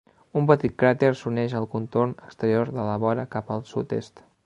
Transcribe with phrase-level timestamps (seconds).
[0.39, 4.29] Un petit cràter s'uneix al contorn exterior de la vora cap al sud-est.